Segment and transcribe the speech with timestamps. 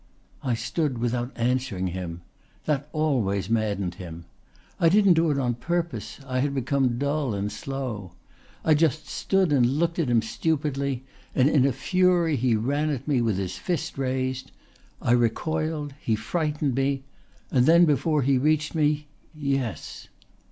[0.41, 2.23] I stood without answering him.
[2.65, 4.25] That always maddened him.
[4.79, 6.19] I didn't do it on purpose.
[6.25, 8.13] I had become dull and slow.
[8.65, 11.03] I just stood and looked at him stupidly,
[11.35, 14.51] and in a fury he ran at me with his fist raised.
[15.03, 17.03] I recoiled, he frightened me,
[17.51, 19.05] and then before he reached me
[19.35, 20.07] yes."